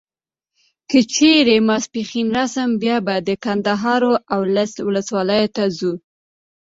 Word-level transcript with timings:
که 0.89 0.99
چیري 1.13 1.57
ماپښین 1.67 2.27
راسم 2.35 2.69
بیا 2.81 2.97
به 3.05 3.15
د 3.27 3.29
کندهار 3.43 4.01
و 4.09 4.13
اولس 4.35 4.71
ولسوالیو 4.87 5.51
ته 5.55 5.63
ځو. 5.77 5.91